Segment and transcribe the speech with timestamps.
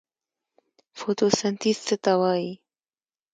[0.97, 2.51] فوتوسنتیز څه ته وایي؟